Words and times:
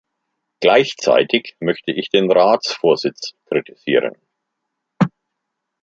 Gleichzeitig 0.61 1.55
möchte 1.59 1.91
ich 1.91 2.09
den 2.09 2.31
Ratsvorsitz 2.31 3.35
kritisieren. 3.45 4.15